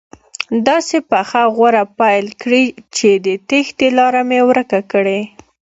داسې 0.67 0.97
پخه 1.09 1.43
غوره 1.55 1.83
پیل 1.99 2.25
کړي 2.41 2.63
چې 2.95 3.09
د 3.25 3.27
تېښتې 3.49 3.87
لاره 3.97 4.21
مې 4.29 4.39
ورکه 4.49 4.79
کړي. 4.91 5.19